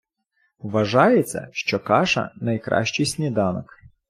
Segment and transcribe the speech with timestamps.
[0.59, 3.73] Вважається, що каша— найкращий сніданок.